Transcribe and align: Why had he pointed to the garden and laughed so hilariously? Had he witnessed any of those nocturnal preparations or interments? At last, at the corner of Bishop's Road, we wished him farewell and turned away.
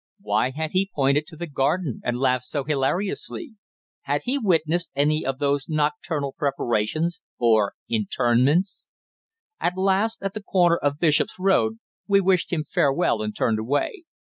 Why 0.19 0.49
had 0.49 0.71
he 0.71 0.89
pointed 0.95 1.27
to 1.27 1.35
the 1.35 1.45
garden 1.45 2.01
and 2.03 2.17
laughed 2.17 2.45
so 2.45 2.63
hilariously? 2.63 3.53
Had 4.05 4.23
he 4.23 4.39
witnessed 4.39 4.89
any 4.95 5.23
of 5.23 5.37
those 5.37 5.69
nocturnal 5.69 6.33
preparations 6.35 7.21
or 7.37 7.75
interments? 7.87 8.87
At 9.59 9.77
last, 9.77 10.23
at 10.23 10.33
the 10.33 10.41
corner 10.41 10.77
of 10.77 10.97
Bishop's 10.97 11.37
Road, 11.37 11.77
we 12.07 12.19
wished 12.19 12.51
him 12.51 12.63
farewell 12.63 13.21
and 13.21 13.35
turned 13.35 13.59
away. 13.59 14.05